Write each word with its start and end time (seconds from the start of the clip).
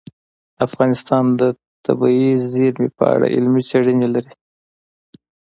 افغانستان 0.65 1.23
د 1.39 1.41
طبیعي 1.85 2.31
زیرمې 2.51 2.89
په 2.97 3.03
اړه 3.13 3.25
علمي 3.35 3.61
څېړنې 3.69 4.07
لري. 4.15 4.33